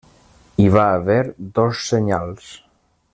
Hi 0.61 0.65
va 0.75 0.85
haver 0.93 1.19
dos 1.59 1.85
senyals. 1.91 2.49